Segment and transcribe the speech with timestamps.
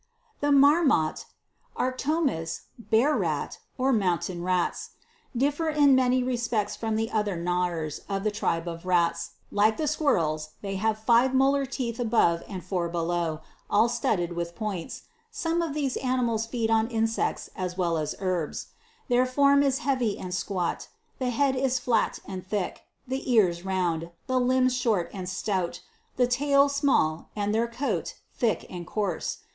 [0.39, 0.55] 27.
[0.55, 1.25] The Marmots
[1.77, 4.93] Arctomys, (bear rat,) or mountain rats,
[5.37, 5.69] (Plate 4, /?</.
[5.69, 9.77] 9.) differ in many respects from the other gnawers of the tribe of rats; like
[9.77, 15.03] the squirrels, they have five molar teeth above and four below, all studded with points;
[15.29, 18.69] some of these animals feed on insects as well as herbs.
[19.07, 20.87] Their form is heavy and squat;
[21.19, 25.83] the head is flat and thick, the ears round, the limbs short and stout,
[26.15, 29.41] the tail small, and their coat thick and coarse.